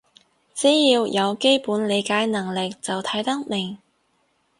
[0.55, 3.77] 只要有基本理解能力就睇得明